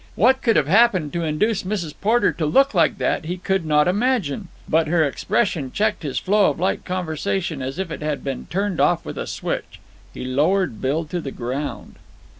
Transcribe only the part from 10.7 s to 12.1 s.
Bill to the ground.